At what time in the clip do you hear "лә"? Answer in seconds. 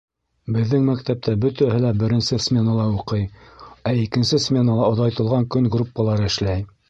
1.83-1.91